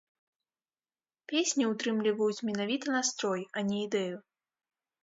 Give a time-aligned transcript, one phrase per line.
[1.33, 4.15] Песні ўтрымліваюць менавіта настрой, а не ідэю.